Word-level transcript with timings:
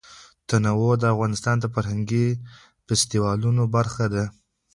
تنوع 0.49 0.93
د 0.99 1.03
افغانستان 1.13 1.55
د 1.59 1.65
فرهنګي 1.73 2.27
فستیوالونو 2.85 3.63
برخه 3.75 4.05
ده. 4.13 4.25